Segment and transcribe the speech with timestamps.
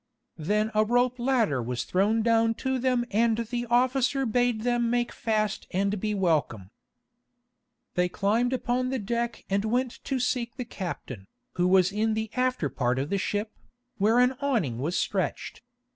[0.39, 5.11] Then a rope ladder was thrown down to them and the officer bade them make
[5.11, 6.71] fast and be welcome.
[7.93, 12.31] They climbed upon the deck and went to seek the captain, who was in the
[12.35, 13.51] afterpart of the ship,
[13.99, 15.61] where an awning was stretched.